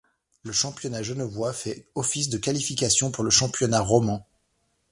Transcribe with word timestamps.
Le 0.41 0.51
championnat 0.51 1.03
genevois 1.03 1.53
fait 1.53 1.87
office 1.93 2.29
de 2.29 2.39
qualification 2.39 3.11
pour 3.11 3.23
le 3.23 3.29
championnat 3.29 3.81
romand. 3.81 4.27